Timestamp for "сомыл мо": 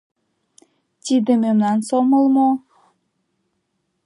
1.87-2.49